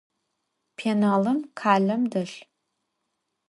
Pênalım 0.77 1.39
khelem 1.59 2.01
delh. 2.11 2.37